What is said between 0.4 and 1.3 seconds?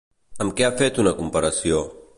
Amb què ha fet una